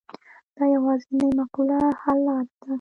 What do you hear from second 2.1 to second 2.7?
لاره ده.